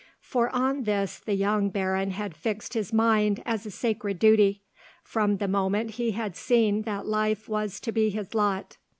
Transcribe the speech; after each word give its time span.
For 0.21 0.49
on 0.49 0.85
this 0.85 1.19
the 1.19 1.35
young 1.35 1.69
Baron 1.69 2.09
had 2.09 2.35
fixed 2.35 2.73
his 2.73 2.91
mind 2.91 3.43
as 3.45 3.67
a 3.67 3.69
sacred 3.69 4.17
duty, 4.17 4.63
from 5.03 5.37
the 5.37 5.47
moment 5.47 5.91
he 5.91 6.09
had 6.13 6.35
seen 6.35 6.81
that 6.89 7.05
life 7.05 7.47
was 7.47 7.79
to 7.81 7.91
be 7.91 8.09
his 8.09 8.33
lot. 8.33 8.77